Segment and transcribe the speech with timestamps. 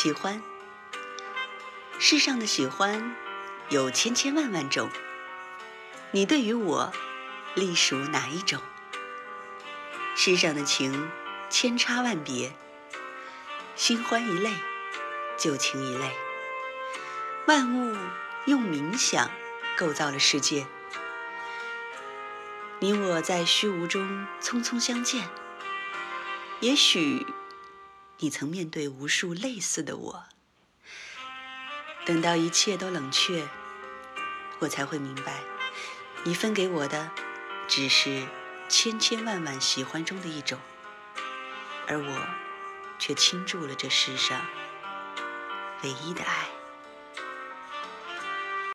[0.00, 0.40] 喜欢，
[1.98, 3.16] 世上的喜欢
[3.68, 4.88] 有千千万万种，
[6.12, 6.92] 你对于我
[7.56, 8.62] 隶属哪一种？
[10.14, 11.10] 世上的情
[11.50, 12.54] 千差万别，
[13.74, 14.52] 新欢一类，
[15.36, 16.12] 旧情一类。
[17.48, 17.96] 万物
[18.46, 19.28] 用冥想
[19.76, 20.68] 构造了世界，
[22.78, 25.28] 你我在虚无中匆匆相见，
[26.60, 27.26] 也许。
[28.20, 30.24] 你曾面对无数类似的我，
[32.04, 33.46] 等到一切都冷却，
[34.58, 35.40] 我才会明白，
[36.24, 37.12] 你分给我的
[37.68, 38.26] 只是
[38.68, 40.58] 千千万万喜欢中的一种，
[41.86, 42.26] 而我
[42.98, 44.44] 却倾注了这世上
[45.84, 46.57] 唯一的爱。